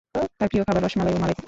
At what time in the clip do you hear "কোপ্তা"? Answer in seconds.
1.33-1.39